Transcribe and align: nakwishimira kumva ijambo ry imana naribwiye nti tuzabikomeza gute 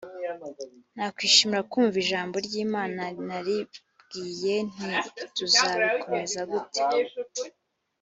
nakwishimira 0.95 1.67
kumva 1.71 1.95
ijambo 2.03 2.35
ry 2.45 2.53
imana 2.65 3.03
naribwiye 3.27 4.55
nti 4.73 4.89
tuzabikomeza 5.35 6.39
gute 6.51 6.81